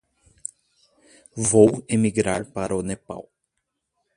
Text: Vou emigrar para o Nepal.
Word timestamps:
Vou 1.51 1.69
emigrar 1.95 2.41
para 2.55 2.77
o 2.79 2.81
Nepal. 2.89 3.23